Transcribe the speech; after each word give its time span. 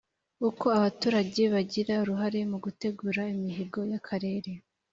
ii 0.39 0.43
uko 0.49 0.65
abaturage 0.77 1.41
bagira 1.53 1.93
uruhare 2.03 2.39
mu 2.51 2.57
gutegura 2.65 3.21
imihigo 3.33 3.79
y 3.91 3.93
akarere 3.99 4.51